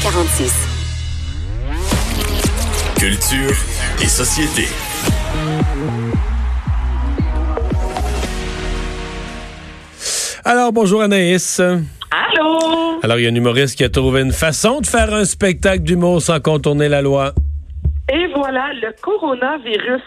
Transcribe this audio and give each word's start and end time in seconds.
346. 0.00 0.52
Culture 2.98 3.54
et 4.00 4.06
société. 4.06 4.62
Alors, 10.42 10.72
bonjour 10.72 11.02
Anaïs. 11.02 11.60
Allô? 11.60 12.98
Alors, 13.02 13.18
il 13.18 13.24
y 13.24 13.26
a 13.26 13.30
un 13.30 13.34
humoriste 13.34 13.76
qui 13.76 13.84
a 13.84 13.90
trouvé 13.90 14.22
une 14.22 14.32
façon 14.32 14.80
de 14.80 14.86
faire 14.86 15.12
un 15.12 15.26
spectacle 15.26 15.82
d'humour 15.82 16.22
sans 16.22 16.40
contourner 16.40 16.88
la 16.88 17.02
loi. 17.02 17.34
Et 18.10 18.26
voilà, 18.34 18.72
le 18.72 18.94
coronavirus 19.02 20.02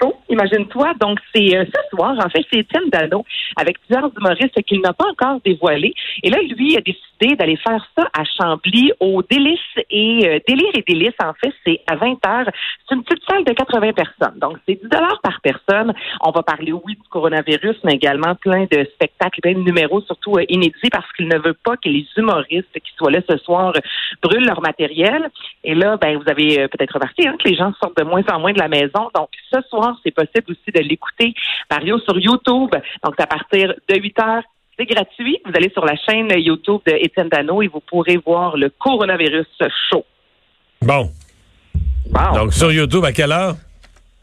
saut, 0.00 0.14
imagine-toi. 0.28 0.94
Donc, 1.00 1.18
c'est 1.34 1.56
euh, 1.56 1.64
ce 1.64 1.96
soir, 1.96 2.16
en 2.18 2.28
fait, 2.28 2.44
c'est 2.52 2.60
Étienne 2.60 2.88
Dano 2.90 3.24
avec 3.56 3.78
plusieurs 3.80 4.10
humoristes 4.16 4.62
qu'il 4.62 4.80
n'a 4.80 4.92
pas 4.92 5.06
encore 5.10 5.40
dévoilé. 5.44 5.94
Et 6.22 6.30
là, 6.30 6.38
lui 6.42 6.76
a 6.76 6.80
décidé 6.80 7.36
d'aller 7.36 7.56
faire 7.56 7.84
ça 7.96 8.08
à 8.16 8.24
Chambly, 8.24 8.92
au 9.00 9.22
Délice 9.22 9.60
et 9.90 10.28
euh, 10.28 10.38
Délire 10.46 10.72
et 10.74 10.84
Délice, 10.86 11.14
en 11.22 11.32
fait, 11.34 11.52
c'est 11.64 11.80
à 11.86 11.96
20 11.96 12.26
heures. 12.26 12.50
C'est 12.88 12.94
une 12.94 13.02
petite 13.04 13.24
salle 13.28 13.44
de 13.44 13.52
80 13.52 13.92
personnes. 13.92 14.38
Donc, 14.38 14.58
c'est 14.66 14.80
10 14.82 14.88
dollars 14.88 15.20
par 15.22 15.40
personne. 15.40 15.94
On 16.22 16.30
va 16.30 16.42
parler, 16.42 16.72
oui, 16.72 16.94
du 16.94 17.08
coronavirus, 17.10 17.76
mais 17.84 17.94
également 17.94 18.34
plein 18.34 18.66
de 18.70 18.84
spectacles, 18.94 19.40
plein 19.40 19.54
de 19.54 19.60
numéros, 19.60 20.00
surtout 20.02 20.36
euh, 20.36 20.44
inédits, 20.48 20.90
parce 20.90 21.10
qu'il 21.12 21.28
ne 21.28 21.38
veut 21.38 21.56
pas 21.64 21.76
que 21.76 21.88
les 21.88 22.06
humoristes 22.16 22.72
qui 22.72 22.92
soient 22.96 23.10
là 23.10 23.20
ce 23.28 23.36
soir 23.38 23.72
brûlent 24.22 24.46
leur 24.46 24.60
matériel. 24.60 25.30
Et 25.64 25.74
là, 25.74 25.96
ben, 25.96 26.18
vous 26.18 26.28
avez 26.30 26.60
euh, 26.60 26.68
peut-être 26.68 26.94
remarqué 26.94 27.26
hein, 27.26 27.36
que 27.42 27.48
les 27.48 27.56
gens 27.56 27.72
sortent 27.80 27.96
de 27.96 28.04
moins 28.04 28.22
en 28.32 28.40
moins 28.40 28.52
de 28.52 28.58
la 28.58 28.68
maison. 28.68 29.10
Donc, 29.14 29.28
ce 29.52 29.60
soir, 29.68 29.98
c'est 30.04 30.14
possible 30.16 30.52
aussi 30.52 30.72
de 30.74 30.80
l'écouter, 30.80 31.34
Mario, 31.70 31.98
sur 32.00 32.18
YouTube. 32.18 32.70
Donc, 33.04 33.14
c'est 33.16 33.24
à 33.24 33.26
partir 33.26 33.74
de 33.88 33.94
8 33.94 34.18
heures. 34.20 34.42
C'est 34.78 34.86
gratuit. 34.86 35.38
Vous 35.44 35.52
allez 35.54 35.70
sur 35.70 35.84
la 35.84 35.96
chaîne 35.96 36.28
YouTube 36.36 36.80
de 36.86 36.92
Étienne 36.92 37.28
Dano 37.28 37.62
et 37.62 37.68
vous 37.68 37.80
pourrez 37.80 38.16
voir 38.16 38.56
le 38.56 38.70
coronavirus 38.70 39.46
show. 39.90 40.04
Bon. 40.82 41.10
Bon. 42.10 42.32
Donc, 42.34 42.52
sur 42.52 42.72
YouTube, 42.72 43.04
à 43.04 43.12
quelle 43.12 43.32
heure? 43.32 43.56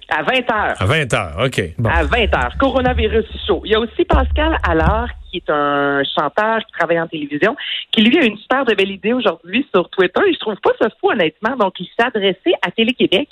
à 0.10 0.22
20 0.22 0.52
heures. 0.52 0.76
À 0.80 0.86
20 0.86 1.14
heures, 1.14 1.36
OK. 1.46 1.62
Bon. 1.78 1.90
À 1.90 2.04
20 2.04 2.36
heures. 2.36 2.54
Coronavirus 2.60 3.26
show. 3.48 3.62
Il 3.66 3.72
y 3.72 3.76
a 3.76 3.80
aussi 3.80 4.06
Pascal 4.06 4.58
Allard, 4.64 5.10
qui 5.34 5.38
est 5.38 5.52
un 5.52 6.04
chanteur 6.04 6.60
qui 6.60 6.72
travaille 6.74 7.00
en 7.00 7.08
télévision, 7.08 7.56
qui 7.92 8.04
lui 8.04 8.18
a 8.20 8.24
une 8.24 8.38
super 8.38 8.66
belle 8.66 8.92
idée 8.92 9.14
aujourd'hui 9.14 9.66
sur 9.74 9.90
Twitter. 9.90 10.22
Et 10.28 10.34
je 10.34 10.40
trouve 10.40 10.56
pas 10.58 10.72
ça 10.80 10.90
fou, 11.02 11.10
honnêtement. 11.10 11.56
Donc, 11.56 11.80
il 11.80 11.88
s'est 11.88 12.06
adressé 12.06 12.54
à 12.62 12.70
Télé-Québec 12.70 13.30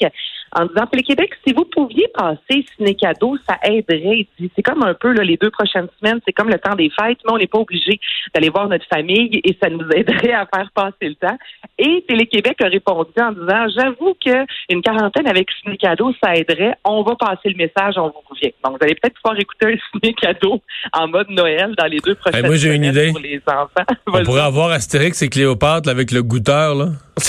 en 0.53 0.65
disant, 0.65 0.85
Télé-Québec, 0.87 1.31
si 1.45 1.53
vous 1.53 1.65
pouviez 1.65 2.07
passer 2.13 2.65
ciné 2.75 2.95
cadeau, 2.95 3.37
ça 3.47 3.57
aiderait. 3.63 4.27
C'est 4.55 4.63
comme 4.63 4.83
un 4.83 4.93
peu 4.93 5.11
les 5.11 5.37
deux 5.37 5.51
prochaines 5.51 5.87
semaines, 5.99 6.19
c'est 6.25 6.33
comme 6.33 6.49
le 6.49 6.59
temps 6.59 6.75
des 6.75 6.89
fêtes, 6.89 7.19
mais 7.25 7.33
on 7.33 7.37
n'est 7.37 7.47
pas 7.47 7.59
obligé 7.59 7.99
d'aller 8.33 8.49
voir 8.49 8.67
notre 8.67 8.85
famille 8.87 9.39
et 9.43 9.57
ça 9.61 9.69
nous 9.69 9.87
aiderait 9.95 10.33
à 10.33 10.47
faire 10.53 10.69
passer 10.73 11.09
le 11.09 11.15
temps. 11.15 11.37
Et 11.77 12.03
Télé-Québec 12.07 12.57
a 12.63 12.67
répondu 12.67 13.11
en 13.19 13.31
disant, 13.31 13.67
j'avoue 13.75 14.15
que 14.25 14.45
une 14.69 14.81
quarantaine 14.81 15.27
avec 15.27 15.49
ciné 15.61 15.77
cadeau, 15.77 16.13
ça 16.21 16.35
aiderait. 16.35 16.75
On 16.83 17.03
va 17.03 17.15
passer 17.15 17.49
le 17.49 17.55
message, 17.55 17.97
on 17.97 18.07
vous 18.07 18.23
revient. 18.29 18.53
Donc, 18.63 18.77
vous 18.77 18.83
allez 18.83 18.95
peut-être 18.95 19.15
pouvoir 19.21 19.39
écouter 19.39 19.67
un 19.67 19.99
ciné 19.99 20.13
cadeau 20.13 20.61
en 20.93 21.07
mode 21.07 21.29
Noël 21.29 21.73
dans 21.77 21.85
les 21.91 21.99
deux 21.99 22.15
prochaines 22.15 22.43
Hey, 22.43 22.47
moi, 22.47 22.55
j'ai 22.57 22.73
une 22.73 22.83
idée. 22.85 23.11
pour 23.11 23.19
les 23.19 23.41
enfants. 23.47 23.85
On 24.07 24.23
pourrait 24.23 24.41
avoir 24.41 24.69
Astérix 24.71 25.21
et 25.21 25.29
Cléopâtre 25.29 25.89
avec 25.89 26.11
le 26.11 26.23
goûteur, 26.23 26.73
là. 26.75 26.87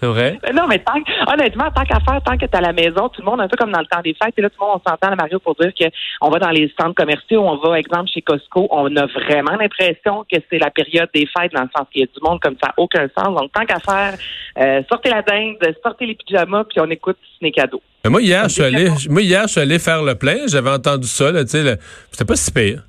C'est 0.00 0.06
vrai? 0.06 0.38
Non, 0.54 0.68
mais 0.68 0.78
tant, 0.78 1.02
que- 1.02 1.32
honnêtement, 1.32 1.64
tant 1.74 1.82
qu'à 1.82 1.98
faire, 1.98 2.22
tant 2.24 2.36
que 2.38 2.46
tu 2.46 2.56
à 2.56 2.60
la 2.60 2.72
maison, 2.72 3.08
tout 3.08 3.20
le 3.20 3.24
monde, 3.24 3.40
un 3.40 3.48
peu 3.48 3.56
comme 3.56 3.72
dans 3.72 3.80
le 3.80 3.86
temps 3.86 4.00
des 4.00 4.14
fêtes, 4.14 4.32
et 4.36 4.42
là, 4.42 4.48
tout 4.48 4.54
le 4.60 4.66
monde, 4.68 4.80
on 4.84 4.88
s'entend, 4.88 5.16
Mario, 5.16 5.40
pour 5.40 5.56
dire 5.56 5.72
qu'on 5.74 6.30
va 6.30 6.38
dans 6.38 6.50
les 6.50 6.72
centres 6.80 6.94
commerciaux, 6.94 7.42
on 7.42 7.56
va, 7.56 7.76
exemple, 7.80 8.08
chez 8.14 8.22
Costco, 8.22 8.68
on 8.70 8.94
a 8.96 9.06
vraiment 9.06 9.56
l'impression 9.58 10.24
que 10.32 10.38
c'est 10.48 10.58
la 10.60 10.70
période 10.70 11.08
des 11.12 11.26
fêtes, 11.36 11.52
dans 11.52 11.62
le 11.62 11.68
sens 11.76 11.88
qu'il 11.92 12.02
y 12.02 12.04
a 12.04 12.06
du 12.06 12.20
monde 12.22 12.38
comme 12.40 12.54
ça, 12.62 12.72
aucun 12.76 13.08
sens. 13.18 13.34
Donc, 13.36 13.50
tant 13.52 13.64
qu'à 13.66 13.80
faire, 13.80 14.14
euh, 14.60 14.82
sortez 14.88 15.10
la 15.10 15.22
dinde, 15.22 15.56
sortez 15.84 16.06
les 16.06 16.14
pyjamas, 16.14 16.62
puis 16.62 16.78
on 16.80 16.88
écoute 16.90 17.16
Ciné 17.36 17.50
Cadeau. 17.50 17.82
Mais 18.04 18.10
moi, 18.10 18.22
hier, 18.22 18.48
je 18.48 18.54
suis 18.54 18.62
allé, 18.62 18.90
moi, 19.08 19.22
hier, 19.22 19.42
je 19.42 19.52
suis 19.52 19.60
allé 19.60 19.78
faire 19.78 20.02
le 20.02 20.14
plein. 20.14 20.46
J'avais 20.46 20.70
entendu 20.70 21.08
ça, 21.08 21.32
là, 21.32 21.44
tu 21.44 21.50
sais. 21.50 21.62
là. 21.62 21.76
C'était 22.10 22.24
pas 22.24 22.36
si 22.36 22.50
pire. 22.50 22.84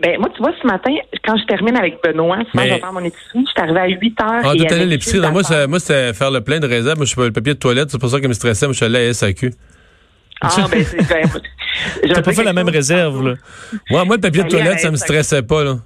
Ben, 0.00 0.16
moi, 0.20 0.28
tu 0.34 0.40
vois, 0.40 0.52
ce 0.62 0.66
matin, 0.66 0.92
quand 1.24 1.36
je 1.36 1.44
termine 1.46 1.76
avec 1.76 2.00
Benoît, 2.04 2.36
souvent, 2.36 2.46
Mais- 2.54 2.68
je 2.68 2.74
vais 2.74 2.80
faire 2.80 2.92
mon 2.92 3.00
épicerie, 3.00 3.44
je 3.44 3.50
suis 3.50 3.60
arrivée 3.60 3.80
à 3.80 3.86
8 3.88 4.20
heures. 4.20 4.40
Ah, 4.44 4.52
tout 4.56 4.74
allé 4.74 4.86
l'épicerie. 4.86 5.18
Moi, 5.68 5.80
c'était 5.80 6.12
faire 6.14 6.30
le 6.30 6.40
plein 6.40 6.60
de 6.60 6.68
réserve. 6.68 6.96
Moi, 6.98 7.04
je 7.04 7.08
suis 7.08 7.16
pas 7.16 7.24
le 7.24 7.32
papier 7.32 7.54
de 7.54 7.58
toilette. 7.58 7.90
C'est 7.90 7.98
pour 7.98 8.08
ça 8.08 8.18
que 8.18 8.22
je 8.22 8.28
me 8.28 8.34
stressais. 8.34 8.66
Moi, 8.66 8.74
je 8.74 8.76
suis 8.76 8.86
allé 8.86 9.08
à 9.08 9.12
SAQ. 9.12 9.52
Ah, 10.40 10.48
ben, 10.70 10.84
c'est, 10.84 11.08
ben, 11.08 11.28
T'as 12.14 12.22
pas 12.22 12.32
fait 12.32 12.44
la 12.44 12.52
même 12.52 12.68
réserve, 12.68 13.26
là. 13.26 13.34
Moi, 13.90 14.04
moi, 14.04 14.16
le 14.16 14.20
papier 14.20 14.44
de 14.44 14.48
toilette, 14.48 14.78
ça 14.78 14.90
me 14.92 14.96
stressait 14.96 15.42
pas, 15.42 15.64
là. 15.64 15.78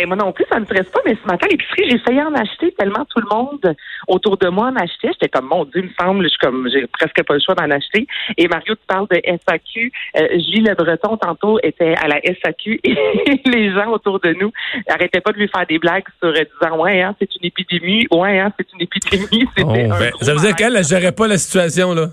Ben 0.00 0.06
moi 0.06 0.16
non 0.16 0.32
plus, 0.32 0.46
ça 0.50 0.58
me 0.58 0.64
stresse 0.64 0.88
pas, 0.88 1.00
mais 1.04 1.14
ce 1.22 1.26
matin, 1.26 1.46
l'épicerie, 1.50 1.90
j'ai 1.90 1.96
essayé 1.96 2.22
d'en 2.22 2.32
acheter 2.32 2.72
tellement 2.72 3.04
tout 3.04 3.20
le 3.20 3.28
monde 3.30 3.76
autour 4.08 4.38
de 4.38 4.48
moi 4.48 4.68
en 4.68 4.76
achetait. 4.76 5.08
J'étais 5.12 5.28
comme 5.28 5.44
mon 5.44 5.66
Dieu, 5.66 5.82
il 5.82 5.84
me 5.84 5.90
semble, 6.00 6.24
je 6.24 6.28
suis 6.30 6.38
comme 6.38 6.66
j'ai 6.72 6.86
presque 6.86 7.22
pas 7.22 7.34
le 7.34 7.40
choix 7.40 7.54
d'en 7.54 7.70
acheter. 7.70 8.06
Et 8.38 8.48
Mario, 8.48 8.76
tu 8.76 8.80
parles 8.86 9.06
de 9.10 9.20
SAQ. 9.46 9.92
Euh, 10.16 10.28
Julie 10.30 10.64
Le 10.66 10.74
Breton, 10.74 11.18
tantôt, 11.18 11.58
était 11.62 11.94
à 12.02 12.08
la 12.08 12.18
SAQ 12.22 12.80
et 12.84 13.42
les 13.44 13.74
gens 13.74 13.90
autour 13.90 14.20
de 14.20 14.32
nous 14.40 14.50
arrêtaient 14.88 15.20
pas 15.20 15.32
de 15.32 15.36
lui 15.36 15.48
faire 15.48 15.66
des 15.66 15.78
blagues 15.78 16.04
sur 16.18 16.30
euh, 16.30 16.44
disant 16.60 16.78
Ouais, 16.78 17.02
hein, 17.02 17.14
c'est 17.18 17.28
une 17.36 17.48
épidémie, 17.48 18.06
ouais, 18.10 18.38
hein, 18.38 18.50
c'est 18.58 18.72
une 18.72 18.80
épidémie. 18.80 19.46
C'était 19.54 19.86
Oh, 19.90 19.96
Ben, 19.98 20.12
ça 20.22 20.32
veut 20.32 20.40
dire 20.40 20.56
qu'elle, 20.56 20.76
elle 20.76 20.84
gérait 20.84 21.12
pas 21.12 21.28
la 21.28 21.36
situation, 21.36 21.92
là. 21.92 22.06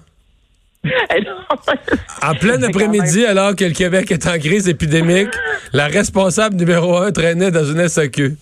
En 2.23 2.33
plein 2.35 2.61
après-midi, 2.63 3.25
alors 3.25 3.55
que 3.55 3.63
le 3.65 3.71
Québec 3.71 4.11
est 4.11 4.27
en 4.27 4.37
crise 4.37 4.67
épidémique, 4.67 5.29
la 5.73 5.87
responsable 5.87 6.55
numéro 6.55 6.97
un 6.97 7.11
traînait 7.11 7.51
dans 7.51 7.63
une 7.65 7.87
SAQ. 7.87 8.35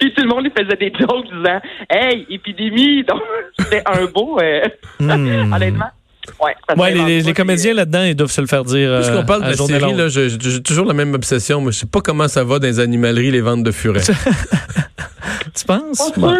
Puis 0.00 0.12
tout 0.14 0.22
le 0.22 0.28
monde 0.28 0.44
lui 0.44 0.52
faisait 0.56 0.76
des 0.76 0.92
jokes 0.98 1.26
disant 1.26 1.60
Hey, 1.90 2.26
épidémie! 2.30 3.02
Donc, 3.04 3.20
c'était 3.58 3.82
un 3.86 4.06
beau. 4.06 4.38
euh, 4.40 4.62
Hmm. 5.00 5.10
Honnêtement. 5.52 5.90
Ouais, 6.76 6.92
les, 7.22 7.32
comédiens 7.32 7.74
là-dedans, 7.74 8.02
ils 8.02 8.14
doivent 8.14 8.30
se 8.30 8.40
le 8.40 8.46
faire 8.46 8.64
dire. 8.64 8.96
Puisqu'on 8.98 9.18
euh, 9.18 9.22
parle 9.22 9.42
de 9.44 9.50
la 9.50 9.56
série, 9.56 9.94
là, 9.94 10.08
j'ai 10.08 10.62
toujours 10.62 10.86
la 10.86 10.94
même 10.94 11.14
obsession. 11.14 11.60
Moi, 11.60 11.70
je 11.72 11.78
sais 11.78 11.86
pas 11.86 12.00
comment 12.00 12.28
ça 12.28 12.44
va 12.44 12.58
dans 12.58 12.66
les 12.66 12.80
animaleries, 12.80 13.30
les 13.30 13.40
ventes 13.40 13.62
de 13.62 13.72
furets. 13.72 14.00
Tu 15.54 15.64
penses? 15.64 16.12
Bon. 16.16 16.34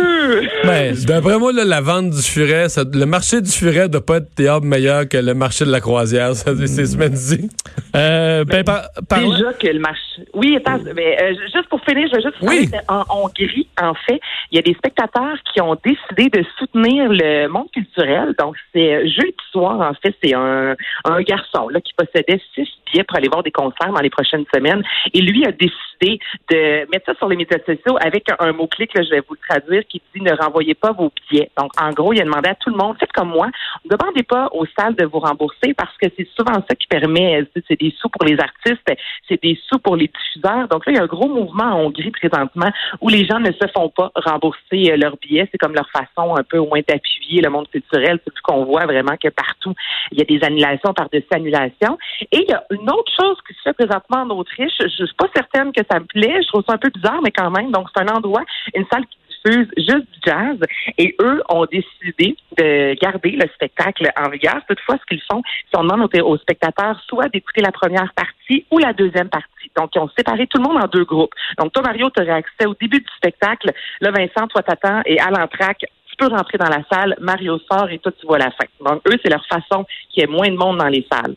Ben, 0.64 0.94
D'après 1.06 1.38
moi, 1.38 1.52
là, 1.52 1.64
la 1.64 1.80
vente 1.80 2.10
du 2.10 2.22
furet, 2.22 2.68
ça- 2.68 2.84
le 2.90 3.06
marché 3.06 3.40
du 3.40 3.50
furet 3.50 3.88
doit 3.88 4.04
pas 4.04 4.18
être 4.18 4.34
théâtre 4.34 4.64
meilleur 4.66 5.08
que 5.08 5.16
le 5.16 5.34
marché 5.34 5.64
de 5.64 5.70
la 5.70 5.80
croisière. 5.80 6.34
Ça, 6.34 6.52
c'est 6.56 6.86
ce 6.86 7.36
dit. 7.36 7.48
euh, 7.94 8.44
ben, 8.44 8.62
par- 8.64 8.90
Déjà 9.18 9.52
que 9.54 9.68
le 9.68 9.78
marché. 9.80 10.00
Oui, 10.34 10.56
attends, 10.56 10.80
mais 10.94 11.16
euh, 11.22 11.34
juste 11.52 11.68
pour 11.68 11.80
finir, 11.84 12.08
je 12.10 12.16
veux 12.16 12.22
juste 12.22 12.36
Oui. 12.42 12.68
en 12.88 13.04
Hongrie, 13.08 13.68
en 13.80 13.94
fait, 13.94 14.20
il 14.50 14.56
y 14.56 14.58
a 14.58 14.62
des 14.62 14.74
spectateurs 14.74 15.36
qui 15.52 15.60
ont 15.60 15.76
décidé 15.84 16.28
de 16.30 16.44
soutenir 16.58 17.08
le 17.10 17.48
monde 17.48 17.70
culturel. 17.72 18.34
Donc, 18.38 18.56
c'est 18.74 18.94
euh, 18.94 19.00
jeudi 19.04 19.34
soir, 19.52 19.75
en 19.80 19.94
fait, 19.94 20.14
c'est 20.22 20.34
un, 20.34 20.76
un 21.04 21.20
garçon 21.22 21.68
là, 21.68 21.80
qui 21.80 21.92
possédait 21.94 22.40
six 22.54 22.68
billets 22.90 23.04
pour 23.04 23.16
aller 23.16 23.28
voir 23.28 23.42
des 23.42 23.50
concerts 23.52 23.92
dans 23.92 24.00
les 24.00 24.10
prochaines 24.10 24.44
semaines. 24.54 24.82
Et 25.14 25.20
lui 25.20 25.44
a 25.44 25.52
décidé 25.52 26.18
de 26.50 26.90
mettre 26.90 27.06
ça 27.06 27.14
sur 27.18 27.28
les 27.28 27.36
médias 27.36 27.58
sociaux 27.64 27.96
avec 28.00 28.30
un, 28.30 28.36
un 28.40 28.52
mot-clic, 28.52 28.90
je 28.94 29.10
vais 29.10 29.22
vous 29.28 29.36
traduire, 29.48 29.82
qui 29.88 30.02
dit 30.14 30.22
ne 30.22 30.32
renvoyez 30.32 30.74
pas 30.74 30.92
vos 30.92 31.10
billets. 31.30 31.50
Donc, 31.58 31.72
en 31.80 31.90
gros, 31.90 32.12
il 32.12 32.20
a 32.20 32.24
demandé 32.24 32.48
à 32.48 32.54
tout 32.54 32.70
le 32.70 32.76
monde, 32.76 32.96
faites 32.98 33.12
comme 33.12 33.30
moi, 33.30 33.48
ne 33.84 33.96
demandez 33.96 34.22
pas 34.22 34.48
aux 34.52 34.66
salles 34.78 34.94
de 34.96 35.04
vous 35.04 35.18
rembourser 35.18 35.74
parce 35.74 35.96
que 35.98 36.06
c'est 36.16 36.28
souvent 36.36 36.54
ça 36.68 36.74
qui 36.74 36.86
permet, 36.86 37.44
c'est 37.68 37.80
des 37.80 37.94
sous 37.98 38.08
pour 38.08 38.24
les 38.24 38.38
artistes, 38.38 38.86
c'est 39.28 39.42
des 39.42 39.58
sous 39.68 39.78
pour 39.78 39.96
les 39.96 40.08
diffuseurs. 40.08 40.68
Donc 40.68 40.86
là, 40.86 40.92
il 40.92 40.96
y 40.96 40.98
a 40.98 41.02
un 41.02 41.06
gros 41.06 41.28
mouvement 41.28 41.64
en 41.64 41.80
Hongrie 41.86 42.10
présentement 42.10 42.70
où 43.00 43.08
les 43.08 43.24
gens 43.24 43.40
ne 43.40 43.52
se 43.52 43.66
font 43.74 43.88
pas 43.88 44.10
rembourser 44.14 44.92
euh, 44.92 44.96
leurs 44.96 45.16
billets. 45.16 45.48
C'est 45.52 45.58
comme 45.58 45.74
leur 45.74 45.88
façon 45.90 46.36
un 46.36 46.42
peu 46.42 46.58
moins 46.58 46.80
d'appuyer 46.86 47.40
le 47.42 47.50
monde 47.50 47.68
culturel. 47.68 48.20
C'est 48.24 48.32
plus 48.32 48.42
qu'on 48.42 48.64
voit 48.64 48.86
vraiment 48.86 49.16
que 49.22 49.28
partout, 49.28 49.65
il 50.12 50.18
y 50.18 50.22
a 50.22 50.24
des 50.24 50.44
annulations 50.44 50.92
par-dessus 50.92 51.26
annulations. 51.32 51.98
Et 52.32 52.38
il 52.38 52.48
y 52.48 52.52
a 52.52 52.64
une 52.70 52.90
autre 52.90 53.12
chose 53.18 53.36
qui 53.46 53.54
se 53.54 53.60
fait 53.62 53.72
présentement 53.72 54.22
en 54.22 54.30
Autriche. 54.30 54.74
Je 54.80 55.04
suis 55.04 55.14
pas 55.16 55.28
certaine 55.34 55.72
que 55.72 55.82
ça 55.90 56.00
me 56.00 56.06
plaît. 56.06 56.42
Je 56.42 56.48
trouve 56.48 56.64
ça 56.66 56.74
un 56.74 56.78
peu 56.78 56.90
bizarre, 56.90 57.20
mais 57.22 57.30
quand 57.30 57.50
même. 57.50 57.70
Donc, 57.70 57.88
c'est 57.94 58.02
un 58.02 58.14
endroit, 58.14 58.42
une 58.74 58.86
salle 58.92 59.04
qui 59.06 59.18
diffuse 59.28 59.68
juste 59.76 60.06
du 60.12 60.18
jazz. 60.24 60.58
Et 60.98 61.16
eux 61.20 61.42
ont 61.48 61.66
décidé 61.66 62.36
de 62.58 62.94
garder 63.00 63.32
le 63.32 63.48
spectacle 63.54 64.10
en 64.16 64.28
vigueur. 64.30 64.60
Toutefois, 64.68 64.96
ce 65.00 65.06
qu'ils 65.06 65.22
font, 65.30 65.42
c'est 65.46 65.76
qu'on 65.76 65.84
demande 65.84 66.08
aux, 66.14 66.20
aux 66.20 66.38
spectateurs 66.38 67.00
soit 67.06 67.28
d'écouter 67.28 67.60
la 67.60 67.72
première 67.72 68.12
partie 68.14 68.64
ou 68.70 68.78
la 68.78 68.92
deuxième 68.92 69.28
partie. 69.28 69.70
Donc, 69.76 69.90
ils 69.94 69.98
ont 69.98 70.10
séparé 70.16 70.46
tout 70.46 70.58
le 70.58 70.68
monde 70.68 70.82
en 70.82 70.88
deux 70.88 71.04
groupes. 71.04 71.34
Donc, 71.58 71.72
toi, 71.72 71.82
Mario, 71.82 72.10
tu 72.10 72.22
aurais 72.22 72.32
accès 72.32 72.66
au 72.66 72.74
début 72.74 72.98
du 72.98 73.12
spectacle. 73.16 73.72
Là, 74.00 74.10
Vincent, 74.10 74.46
toi, 74.48 74.62
t'attends. 74.62 75.02
Et 75.04 75.20
à 75.20 75.30
l'entraque, 75.30 75.84
tu 76.18 76.26
peux 76.28 76.34
rentrer 76.34 76.58
dans 76.58 76.68
la 76.68 76.82
salle. 76.90 77.14
Mario 77.20 77.58
sort 77.70 77.88
et 77.90 77.98
toi, 77.98 78.12
tu 78.18 78.26
vois 78.26 78.38
la 78.38 78.50
fin. 78.50 78.64
Donc, 78.84 79.02
eux, 79.08 79.16
c'est 79.22 79.30
leur 79.30 79.44
façon 79.46 79.84
qu'il 80.10 80.22
y 80.22 80.24
ait 80.24 80.26
moins 80.26 80.48
de 80.48 80.56
monde 80.56 80.78
dans 80.78 80.88
les 80.88 81.06
salles. 81.10 81.34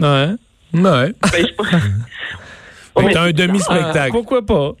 ouais. 0.00 0.34
Ouais. 0.74 1.12
Ben, 1.20 1.46
je- 1.46 1.76
T'as 3.12 3.22
un 3.22 3.26
c'est 3.26 3.32
demi-spectacle. 3.34 3.98
Ah, 3.98 4.08
pourquoi 4.10 4.42
pas? 4.44 4.72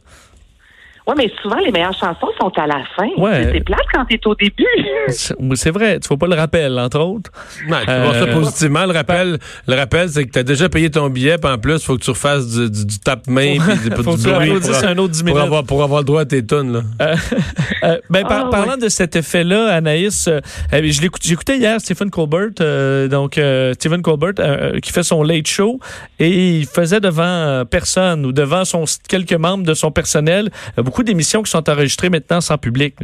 Oui, 1.06 1.14
mais 1.16 1.32
souvent, 1.42 1.56
les 1.56 1.72
meilleures 1.72 1.92
chansons 1.98 2.28
sont 2.40 2.52
à 2.56 2.66
la 2.66 2.82
fin. 2.96 3.08
Ouais. 3.16 3.50
C'est 3.52 3.64
plate 3.64 3.80
quand 3.92 4.04
t'es 4.04 4.20
au 4.24 4.34
début. 4.36 4.64
C'est 5.08 5.34
c'est 5.54 5.70
vrai, 5.70 5.98
tu 5.98 6.08
vois 6.08 6.16
pas 6.16 6.26
le 6.28 6.34
rappel, 6.36 6.78
entre 6.78 7.00
autres. 7.00 7.30
Ouais, 7.68 7.80
tu 7.80 7.86
vois 7.86 8.14
ça 8.14 8.20
Euh, 8.22 8.32
positivement. 8.34 8.84
Le 8.86 8.92
rappel, 8.92 9.38
le 9.66 9.74
rappel 9.74 10.08
c'est 10.08 10.24
que 10.26 10.30
tu 10.32 10.38
as 10.38 10.42
déjà 10.44 10.68
payé 10.68 10.90
ton 10.90 11.08
billet, 11.10 11.38
puis 11.38 11.50
en 11.50 11.58
plus, 11.58 11.74
il 11.74 11.80
faut 11.80 11.96
que 11.96 12.02
tu 12.02 12.10
refasses 12.10 12.46
du, 12.48 12.70
du, 12.70 12.86
du 12.86 12.98
tape-main, 13.00 13.56
puis 13.58 13.90
du, 13.90 13.96
Faut 14.02 14.02
bruit 14.16 14.16
pour, 14.60 14.84
un 14.84 14.98
autre 14.98 15.08
10 15.12 15.22
pour 15.22 15.26
minutes. 15.34 15.42
avoir, 15.42 15.64
pour 15.64 15.82
avoir 15.82 16.00
le 16.00 16.04
droit 16.06 16.20
à 16.22 16.24
tes 16.24 16.44
tunes. 16.44 16.72
Là. 16.72 16.80
Euh, 17.00 17.16
euh, 17.84 17.98
ben, 18.10 18.22
par- 18.26 18.46
Ah, 18.46 18.50
parlant 18.50 18.72
ouais. 18.74 18.78
de 18.78 18.88
cet 18.88 19.16
effet-là, 19.16 19.72
Anaïs, 19.74 20.28
je 20.72 21.00
l'écoute- 21.00 21.22
j'écoutais 21.24 21.58
hier 21.58 21.80
Stephen 21.80 22.10
Colbert, 22.10 22.50
euh, 22.60 23.08
donc 23.08 23.38
euh, 23.38 23.72
Stephen 23.74 24.02
Colbert 24.02 24.34
qui 24.82 24.92
fait 24.92 25.02
son 25.02 25.22
late 25.22 25.46
show 25.48 25.78
et 26.18 26.58
il 26.58 26.66
faisait 26.66 27.00
devant 27.00 27.64
personne 27.70 28.24
ou 28.24 28.32
devant 28.32 28.64
son 28.64 28.84
quelques 29.08 29.32
membres 29.32 29.64
de 29.64 29.74
son 29.74 29.90
personnel 29.90 30.50
euh, 30.78 30.82
beaucoup 30.92 31.04
d'émissions 31.04 31.42
qui 31.42 31.50
sont 31.50 31.70
enregistrées 31.70 32.10
maintenant 32.10 32.42
sans 32.42 32.58
public. 32.58 32.96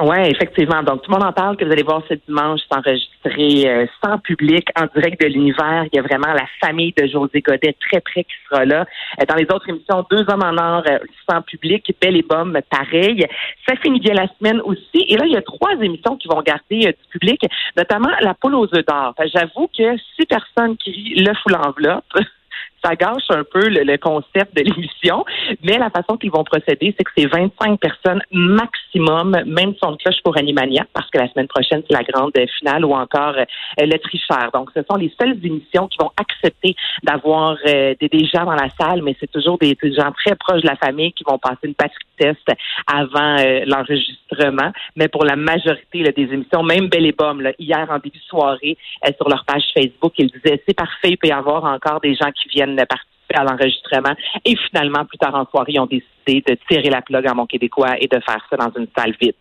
Oui, 0.00 0.18
effectivement. 0.26 0.84
Donc, 0.84 1.02
tout 1.02 1.10
le 1.10 1.18
monde 1.18 1.26
en 1.26 1.32
parle 1.32 1.56
que 1.56 1.64
vous 1.64 1.72
allez 1.72 1.82
voir 1.82 2.00
ce 2.08 2.14
dimanche, 2.14 2.60
c'est 2.70 2.78
enregistré 2.78 3.68
euh, 3.68 3.86
sans 4.04 4.18
public, 4.18 4.68
en 4.80 4.86
direct 4.94 5.20
de 5.20 5.26
l'univers. 5.26 5.86
Il 5.92 5.96
y 5.96 5.98
a 5.98 6.02
vraiment 6.02 6.32
la 6.32 6.46
famille 6.60 6.94
de 6.96 7.08
José 7.08 7.40
Godet 7.40 7.74
très 7.80 8.00
près 8.00 8.22
qui 8.22 8.34
sera 8.48 8.64
là. 8.64 8.86
Euh, 9.20 9.24
dans 9.28 9.34
les 9.34 9.46
autres 9.52 9.68
émissions, 9.68 10.06
Deux 10.08 10.24
hommes 10.28 10.44
en 10.44 10.56
or 10.62 10.84
euh, 10.88 10.98
sans 11.28 11.42
public, 11.42 11.92
Belle 12.00 12.18
et 12.18 12.22
Bomme, 12.22 12.56
pareil. 12.70 13.26
Ça 13.68 13.74
finit 13.82 13.98
bien 13.98 14.14
la 14.14 14.28
semaine 14.38 14.60
aussi. 14.60 15.04
Et 15.08 15.16
là, 15.16 15.24
il 15.26 15.32
y 15.32 15.36
a 15.36 15.42
trois 15.42 15.72
émissions 15.72 16.16
qui 16.18 16.28
vont 16.28 16.40
garder 16.42 16.94
du 16.94 17.08
public, 17.10 17.40
notamment 17.76 18.10
La 18.20 18.34
poule 18.34 18.54
aux 18.54 18.72
œufs 18.72 18.86
d'or. 18.86 19.14
J'avoue 19.34 19.68
que 19.76 19.98
si 20.14 20.24
personne 20.26 20.76
crie 20.76 21.14
le 21.16 21.34
fout 21.34 21.50
l'enveloppe, 21.50 22.04
ça 22.84 22.94
gâche 22.94 23.30
un 23.30 23.44
peu 23.44 23.68
le, 23.68 23.82
le 23.82 23.98
concept 23.98 24.56
de 24.56 24.62
l'émission, 24.64 25.24
mais 25.62 25.78
la 25.78 25.90
façon 25.90 26.16
qu'ils 26.16 26.30
vont 26.30 26.44
procéder, 26.44 26.94
c'est 26.96 27.04
que 27.04 27.10
c'est 27.16 27.26
25 27.26 27.78
personnes 27.80 28.22
maximum, 28.30 29.36
même 29.46 29.74
son 29.82 29.96
cloche 29.96 30.20
pour 30.24 30.36
Animania, 30.36 30.84
parce 30.92 31.10
que 31.10 31.18
la 31.18 31.28
semaine 31.28 31.48
prochaine, 31.48 31.82
c'est 31.88 31.96
la 31.96 32.04
grande 32.04 32.32
finale 32.58 32.84
ou 32.84 32.94
encore 32.94 33.34
euh, 33.36 33.44
le 33.78 33.98
tricheur. 33.98 34.50
Donc, 34.52 34.70
ce 34.74 34.82
sont 34.88 34.96
les 34.96 35.12
seules 35.20 35.36
émissions 35.44 35.88
qui 35.88 35.98
vont 35.98 36.10
accepter 36.16 36.74
d'avoir 37.02 37.56
euh, 37.66 37.94
des, 38.00 38.08
des 38.08 38.26
gens 38.26 38.44
dans 38.44 38.54
la 38.54 38.68
salle, 38.80 39.02
mais 39.02 39.16
c'est 39.20 39.30
toujours 39.30 39.58
des, 39.58 39.76
des 39.80 39.92
gens 39.92 40.12
très 40.12 40.34
proches 40.36 40.62
de 40.62 40.68
la 40.68 40.76
famille 40.76 41.12
qui 41.12 41.24
vont 41.24 41.38
passer 41.38 41.58
une 41.64 41.74
patrie 41.74 42.04
test 42.18 42.46
avant 42.86 43.38
euh, 43.38 43.62
l'enregistrement. 43.66 44.72
Mais 44.96 45.08
pour 45.08 45.24
la 45.24 45.36
majorité 45.36 46.02
là, 46.02 46.12
des 46.12 46.24
émissions, 46.32 46.62
même 46.62 46.88
Belle 46.88 47.06
et 47.06 47.12
Bomme, 47.12 47.40
là, 47.40 47.52
hier 47.58 47.86
en 47.90 47.98
début 47.98 48.18
de 48.18 48.24
soirée, 48.24 48.76
euh, 49.06 49.10
sur 49.16 49.28
leur 49.28 49.44
page 49.44 49.64
Facebook, 49.74 50.12
ils 50.18 50.30
disaient 50.30 50.62
c'est 50.66 50.74
parfait, 50.76 51.10
il 51.10 51.16
peut 51.16 51.28
y 51.28 51.32
avoir 51.32 51.64
encore 51.64 52.00
des 52.00 52.14
gens 52.14 52.30
qui 52.32 52.48
viennent 52.48 52.67
participer 52.76 53.34
à 53.34 53.44
l'enregistrement. 53.44 54.14
Et 54.44 54.56
finalement, 54.68 55.04
plus 55.04 55.18
tard 55.18 55.34
en 55.34 55.46
soirée, 55.46 55.72
ils 55.74 55.80
ont 55.80 55.86
décidé 55.86 56.42
de 56.46 56.56
tirer 56.68 56.90
la 56.90 57.02
plug 57.02 57.26
en 57.28 57.34
mon 57.34 57.46
québécois 57.46 57.96
et 58.00 58.06
de 58.06 58.20
faire 58.20 58.44
ça 58.50 58.56
dans 58.56 58.72
une 58.78 58.86
salle 58.96 59.14
vide. 59.20 59.34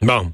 Bon. 0.00 0.32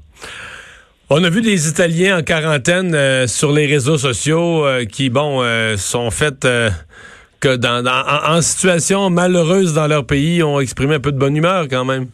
On 1.09 1.23
a 1.23 1.29
vu 1.29 1.41
des 1.41 1.69
Italiens 1.69 2.19
en 2.19 2.23
quarantaine 2.23 2.95
euh, 2.95 3.27
sur 3.27 3.51
les 3.51 3.67
réseaux 3.67 3.97
sociaux 3.97 4.65
euh, 4.65 4.85
qui, 4.85 5.09
bon, 5.11 5.41
euh, 5.43 5.77
sont 5.77 6.09
faits 6.09 6.47
que 7.39 7.55
dans, 7.55 7.83
dans- 7.83 7.91
en, 8.07 8.37
en 8.37 8.41
situation 8.41 9.09
malheureuse 9.11 9.73
dans 9.75 9.85
leur 9.87 10.07
pays, 10.07 10.41
ont 10.41 10.59
exprimé 10.59 10.95
un 10.95 10.99
peu 10.99 11.11
de 11.11 11.19
bonne 11.19 11.35
humeur 11.35 11.67
quand 11.69 11.85
même. 11.85 12.07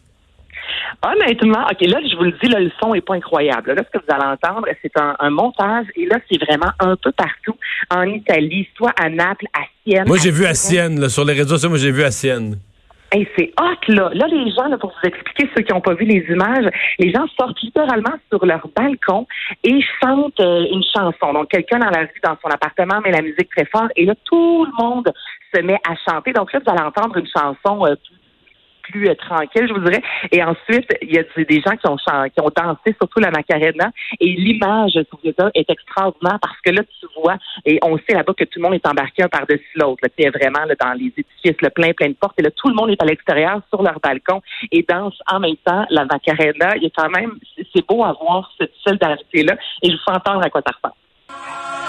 Honnêtement, 1.03 1.65
OK, 1.69 1.81
là, 1.81 1.99
je 2.09 2.15
vous 2.15 2.23
le 2.23 2.31
dis, 2.41 2.49
là, 2.49 2.59
le 2.59 2.71
son 2.81 2.93
est 2.93 3.01
pas 3.01 3.15
incroyable. 3.15 3.73
Là, 3.73 3.83
ce 3.83 3.97
que 3.97 4.03
vous 4.03 4.13
allez 4.13 4.25
entendre, 4.25 4.67
c'est 4.81 4.97
un, 4.97 5.15
un 5.19 5.29
montage, 5.29 5.85
et 5.95 6.05
là, 6.05 6.17
c'est 6.29 6.43
vraiment 6.43 6.71
un 6.79 6.95
peu 6.95 7.11
partout 7.11 7.55
en 7.89 8.03
Italie, 8.03 8.67
soit 8.75 8.93
à 8.99 9.09
Naples, 9.09 9.47
à 9.53 9.61
Sienne. 9.83 10.07
Moi, 10.07 10.17
j'ai 10.17 10.31
vu 10.31 10.45
à. 10.45 10.53
Sienne, 10.53 10.99
là, 10.99 11.09
sur 11.09 11.25
les 11.25 11.33
réseaux 11.33 11.55
sociaux, 11.55 11.69
moi, 11.69 11.77
j'ai 11.77 11.91
vu 11.91 12.03
à 12.03 12.11
Sienne. 12.11 12.57
Hey, 13.13 13.27
c'est 13.37 13.51
hot, 13.59 13.93
là. 13.93 14.09
Là, 14.13 14.27
les 14.27 14.51
gens, 14.51 14.67
là, 14.69 14.77
pour 14.77 14.91
vous 14.91 15.07
expliquer, 15.07 15.49
ceux 15.55 15.63
qui 15.63 15.73
n'ont 15.73 15.81
pas 15.81 15.95
vu 15.95 16.05
les 16.05 16.25
images, 16.29 16.71
les 16.97 17.11
gens 17.11 17.25
sortent 17.37 17.59
littéralement 17.61 18.15
sur 18.29 18.45
leur 18.45 18.65
balcon 18.73 19.27
et 19.65 19.81
chantent 20.01 20.39
euh, 20.39 20.65
une 20.71 20.83
chanson. 20.95 21.33
Donc, 21.33 21.49
quelqu'un 21.49 21.79
dans 21.79 21.89
la 21.89 22.01
rue, 22.01 22.21
dans 22.23 22.37
son 22.41 22.49
appartement, 22.49 23.01
met 23.01 23.11
la 23.11 23.21
musique 23.21 23.49
très 23.53 23.65
fort 23.65 23.89
et 23.97 24.05
là, 24.05 24.13
tout 24.23 24.65
le 24.65 24.71
monde 24.81 25.11
se 25.53 25.61
met 25.61 25.77
à 25.87 25.95
chanter. 26.09 26.31
Donc 26.33 26.53
là, 26.53 26.59
vous 26.65 26.71
allez 26.71 26.83
entendre 26.83 27.17
une 27.17 27.27
chanson 27.27 27.85
euh, 27.85 27.95
plus 27.95 28.20
euh, 28.95 29.15
tranquille, 29.15 29.67
je 29.67 29.73
vous 29.73 29.79
dirais. 29.79 30.01
Et 30.31 30.43
ensuite, 30.43 30.87
il 31.01 31.13
y 31.13 31.19
a 31.19 31.23
des 31.23 31.61
gens 31.61 31.75
qui 31.75 31.87
ont, 31.87 31.97
qui 31.97 32.41
ont 32.41 32.51
dansé, 32.55 32.95
surtout 32.99 33.19
la 33.19 33.31
Macarena. 33.31 33.91
Et 34.19 34.27
l'image 34.27 34.95
est 34.95 35.69
extraordinaire 35.69 36.39
parce 36.41 36.59
que 36.63 36.71
là, 36.71 36.81
tu 36.99 37.07
vois, 37.21 37.37
et 37.65 37.79
on 37.83 37.97
sait 37.97 38.13
là-bas 38.13 38.33
que 38.37 38.43
tout 38.43 38.59
le 38.59 38.63
monde 38.63 38.73
est 38.73 38.87
embarqué 38.87 39.23
un 39.23 39.29
par-dessus 39.29 39.61
l'autre. 39.75 40.01
Tu 40.17 40.23
sais, 40.23 40.29
vraiment 40.29 40.65
dans 40.79 40.93
les 40.93 41.13
édifices, 41.17 41.61
le 41.61 41.69
plein, 41.69 41.93
plein 41.93 42.09
de 42.09 42.13
portes. 42.13 42.39
Et 42.39 42.43
là, 42.43 42.51
tout 42.51 42.69
le 42.69 42.75
monde 42.75 42.89
est 42.89 43.01
à 43.01 43.05
l'extérieur 43.05 43.61
sur 43.69 43.81
leur 43.81 43.99
balcon 43.99 44.41
et 44.71 44.85
danse 44.87 45.17
en 45.31 45.39
même 45.39 45.57
temps 45.65 45.85
la 45.89 46.05
Macarena. 46.05 46.75
Il 46.77 46.83
y 46.83 46.87
a 46.87 46.89
quand 46.95 47.09
même, 47.09 47.37
c'est 47.73 47.85
beau 47.87 48.03
à 48.03 48.13
voir 48.13 48.51
cette 48.59 48.73
solidarité-là. 48.85 49.55
Et 49.83 49.89
je 49.89 49.93
vous 49.93 50.01
fais 50.05 50.15
entendre 50.15 50.45
à 50.45 50.49
quoi 50.49 50.61
ça 50.65 50.73
ressemble. 50.75 51.80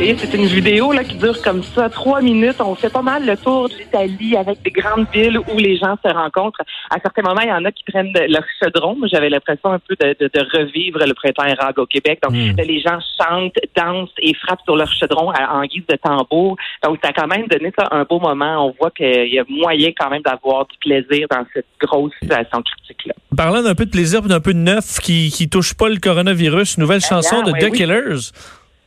Et 0.00 0.16
c'est 0.18 0.34
une 0.36 0.44
vidéo 0.46 0.92
là 0.92 1.04
qui 1.04 1.14
dure 1.16 1.40
comme 1.40 1.62
ça, 1.62 1.88
trois 1.88 2.20
minutes. 2.20 2.56
On 2.60 2.74
fait 2.74 2.90
pas 2.92 3.00
mal 3.00 3.24
le 3.24 3.36
tour 3.36 3.68
de 3.68 3.74
l'Italie 3.76 4.36
avec 4.36 4.60
des 4.62 4.70
grandes 4.72 5.06
villes 5.14 5.38
où 5.38 5.56
les 5.56 5.76
gens 5.78 5.96
se 6.04 6.12
rencontrent. 6.12 6.60
À 6.90 6.96
certains 7.00 7.22
moments, 7.22 7.40
il 7.40 7.48
y 7.48 7.52
en 7.52 7.64
a 7.64 7.70
qui 7.72 7.84
prennent 7.84 8.12
leur 8.28 8.42
chaudron. 8.62 8.96
J'avais 9.10 9.30
l'impression 9.30 9.70
un 9.72 9.78
peu 9.78 9.94
de, 9.98 10.16
de- 10.20 10.30
de 10.34 10.58
revivre 10.58 10.98
le 11.06 11.14
printemps 11.14 11.44
érable 11.44 11.80
au 11.80 11.86
Québec. 11.86 12.18
Donc, 12.22 12.32
Mm. 12.32 12.56
là, 12.58 12.64
les 12.64 12.80
gens 12.80 12.98
chantent, 13.18 13.54
dansent 13.76 14.10
et 14.20 14.34
frappent 14.34 14.60
sur 14.64 14.76
leur 14.76 14.92
chaudron 14.92 15.30
en 15.32 15.62
guise 15.64 15.86
de 15.88 15.96
tambour. 15.96 16.56
Donc, 16.82 16.98
ça 17.02 17.10
a 17.10 17.12
quand 17.12 17.28
même 17.28 17.46
donné 17.46 17.72
ça 17.78 17.86
un 17.92 18.02
beau 18.04 18.18
moment. 18.18 18.66
On 18.66 18.74
voit 18.78 18.90
qu'il 18.90 19.32
y 19.32 19.38
a 19.38 19.44
moyen 19.48 19.90
quand 19.96 20.10
même 20.10 20.22
d'avoir 20.22 20.66
du 20.66 20.76
plaisir 20.78 21.28
dans 21.30 21.46
cette 21.54 21.66
grosse 21.80 22.12
situation 22.20 22.62
critique-là. 22.62 23.14
Parlant 23.36 23.62
d'un 23.62 23.74
peu 23.76 23.86
de 23.86 23.90
plaisir 23.90 24.20
d'un 24.22 24.40
peu 24.40 24.52
de 24.54 24.58
neuf 24.58 24.98
qui, 25.00 25.30
qui 25.30 25.48
touche 25.48 25.72
pas 25.74 25.88
le 25.88 25.96
coronavirus, 25.98 26.78
nouvelle 26.78 27.00
Ah, 27.04 27.08
chanson 27.08 27.42
de 27.42 27.52
ouais, 27.52 27.60
The 27.60 27.70
oui. 27.70 27.78
Killers. 27.78 28.32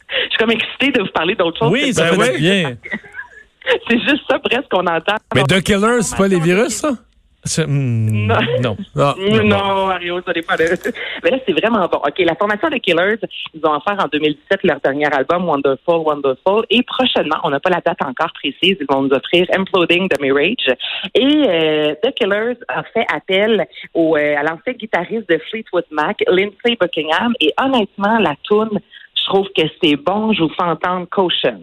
Je 0.10 0.30
suis 0.30 0.38
comme 0.38 0.52
excitée 0.52 0.92
de 0.92 1.02
vous 1.02 1.12
parler 1.14 1.36
d'autre 1.36 1.60
chose. 1.60 1.72
Oui, 1.72 1.94
ça 1.94 2.08
fait 2.08 2.38
bien. 2.38 2.78
C'est 3.90 4.00
juste 4.00 4.24
ça 4.30 4.40
presque 4.40 4.70
qu'on 4.72 4.88
entend. 4.88 5.16
Mais 5.36 5.44
The 5.44 5.62
Killers, 5.62 6.02
c'est 6.02 6.16
pas 6.18 6.30
les 6.30 6.40
virus, 6.40 6.70
ça? 6.78 6.92
Hmm, 7.66 8.28
Non. 8.28 8.38
non. 8.62 8.78
Ah, 8.98 9.14
Non, 9.44 9.88
Mario, 9.88 10.22
ça 10.26 10.32
n'est 10.34 10.42
pas 10.42 10.56
de... 10.58 10.64
Mais 11.24 11.32
là, 11.32 11.38
c'est 11.46 11.52
vraiment 11.52 11.86
bon. 11.88 11.98
OK, 11.98 12.18
la 12.20 12.36
formation 12.36 12.70
des 12.70 12.80
Killers, 12.80 13.18
ils 13.54 13.66
ont 13.66 13.74
offert 13.76 13.98
en 14.04 14.08
2017 14.08 14.62
leur 14.64 14.80
dernier 14.80 15.08
album, 15.14 15.46
Wonderful, 15.50 15.98
Wonderful. 16.06 16.64
Et 16.70 16.82
prochainement, 16.84 17.38
on 17.44 17.50
n'a 17.50 17.60
pas 17.60 17.70
la 17.70 17.82
date 17.86 18.02
encore 18.04 18.32
précise, 18.34 18.78
ils 18.80 18.86
vont 18.90 19.02
nous 19.04 19.12
offrir 19.14 19.46
Imploding 19.54 20.08
the 20.10 20.20
Mirage. 20.22 20.74
Et 21.14 21.26
euh, 21.48 21.94
The 22.04 22.14
Killers 22.16 22.58
a 22.70 22.84
fait 22.84 23.06
appel 23.14 23.66
au, 23.94 24.16
euh, 24.18 24.36
à 24.38 24.44
l'ancien 24.44 24.74
guitariste 24.74 25.30
de 25.30 25.38
Fleetwood 25.50 25.86
Mac, 25.92 26.24
Lindsey 26.30 26.78
Buckingham. 26.80 27.34
Et 27.42 27.54
honnêtement, 27.62 28.18
la 28.20 28.36
tune, 28.44 28.80
je 29.28 29.34
trouve 29.34 29.48
que 29.56 29.64
c'est 29.82 29.96
bon. 29.98 30.32
Je 30.34 30.44
vous 30.44 30.50
fais 30.50 30.64
entendre 30.64 31.08
Caution. 31.10 31.62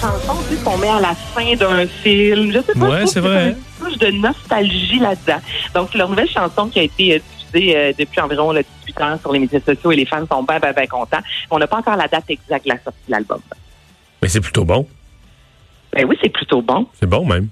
Chanson 0.00 0.34
tu 0.48 0.56
sais, 0.56 0.62
qu'on 0.64 0.78
met 0.78 0.88
à 0.88 1.00
la 1.00 1.14
fin 1.14 1.54
d'un 1.56 1.86
film. 1.86 2.52
Je 2.52 2.60
sais 2.60 2.78
pas, 2.78 2.88
Ouais, 2.88 3.06
c'est 3.06 3.20
vrai. 3.20 3.50
une 3.50 3.84
touche 3.86 3.98
de 3.98 4.10
nostalgie 4.12 4.98
là-dedans. 4.98 5.40
Donc, 5.74 5.88
c'est 5.92 5.98
leur 5.98 6.08
nouvelle 6.08 6.28
chanson 6.30 6.68
qui 6.68 6.78
a 6.80 6.82
été 6.82 7.14
euh, 7.14 7.18
diffusée 7.52 7.76
euh, 7.76 7.92
depuis 7.98 8.20
environ 8.20 8.52
là, 8.52 8.62
18 8.86 9.00
ans 9.02 9.18
sur 9.20 9.32
les 9.32 9.38
médias 9.38 9.60
sociaux 9.60 9.92
et 9.92 9.96
les 9.96 10.06
fans 10.06 10.26
sont 10.30 10.42
bien, 10.42 10.58
bien, 10.58 10.72
bien 10.72 10.86
contents. 10.86 11.20
On 11.50 11.58
n'a 11.58 11.66
pas 11.66 11.76
encore 11.78 11.96
la 11.96 12.08
date 12.08 12.24
exacte 12.30 12.64
de 12.64 12.70
la 12.70 12.82
sortie 12.82 12.98
de 13.06 13.12
l'album. 13.12 13.40
Mais 14.22 14.28
c'est 14.28 14.40
plutôt 14.40 14.64
bon. 14.64 14.86
Ben 15.92 16.04
oui, 16.08 16.16
c'est 16.22 16.28
plutôt 16.28 16.62
bon. 16.62 16.86
C'est 16.98 17.08
bon, 17.08 17.24
même. 17.26 17.48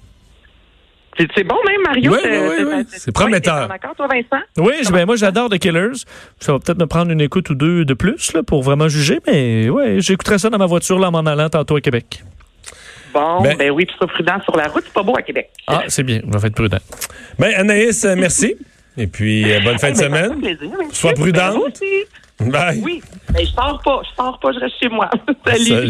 C'est 1.34 1.42
bon 1.42 1.56
même, 1.66 1.82
Mario? 1.84 2.12
Oui, 2.12 2.18
oui, 2.24 2.64
oui, 2.64 2.84
C'est 2.90 3.10
prometteur. 3.10 3.54
Ouais, 3.56 3.66
t'es 3.66 3.72
en 3.72 3.74
accord, 3.74 3.96
toi, 3.96 4.06
Vincent? 4.06 4.44
Oui, 4.56 4.74
ben, 4.92 5.04
moi 5.04 5.16
j'adore 5.16 5.48
The 5.48 5.58
Killers. 5.58 6.04
Ça 6.38 6.52
va 6.52 6.60
peut-être 6.60 6.78
me 6.78 6.86
prendre 6.86 7.10
une 7.10 7.20
écoute 7.20 7.50
ou 7.50 7.56
deux 7.56 7.84
de 7.84 7.94
plus 7.94 8.32
là, 8.34 8.44
pour 8.44 8.62
vraiment 8.62 8.86
juger, 8.86 9.18
mais 9.26 9.68
ouais, 9.68 9.96
j'écouterai 9.98 10.38
ça 10.38 10.48
dans 10.48 10.58
ma 10.58 10.66
voiture 10.66 10.96
là, 11.00 11.08
en 11.08 11.10
m'en 11.10 11.26
allant 11.28 11.48
tantôt 11.48 11.74
à 11.74 11.80
Québec. 11.80 12.22
Bon, 13.12 13.40
Ben- 13.42 13.56
ben, 13.56 13.70
oui, 13.70 13.86
puis 13.86 13.94
sois 13.96 14.06
prudent 14.06 14.40
sur 14.44 14.56
la 14.56 14.68
route, 14.68 14.82
c'est 14.84 14.92
pas 14.92 15.02
beau 15.02 15.16
à 15.16 15.22
Québec. 15.22 15.50
Ah, 15.66 15.84
c'est 15.88 16.02
bien, 16.02 16.20
on 16.26 16.36
va 16.36 16.46
être 16.48 16.54
prudent. 16.54 16.78
Ben, 17.38 17.54
Anaïs, 17.56 18.04
euh, 18.04 18.14
merci. 18.16 18.56
Et 18.96 19.06
puis, 19.06 19.50
euh, 19.52 19.60
bonne 19.64 19.78
fin 19.78 19.90
de 19.92 19.96
semaine. 19.96 20.38
plaisir. 20.40 20.70
Sois 20.92 21.12
prudente. 21.14 21.54
Ben, 21.54 21.60
aussi. 21.60 22.50
Bye. 22.50 22.80
Oui, 22.84 23.02
mais 23.32 23.44
je 23.44 23.50
sors 23.50 23.80
pas, 23.84 24.00
je 24.08 24.14
sors 24.14 24.38
pas, 24.38 24.52
je 24.52 24.60
reste 24.60 24.76
chez 24.80 24.88
moi. 24.88 25.10
Salut. 25.46 25.64
Salut. 25.64 25.88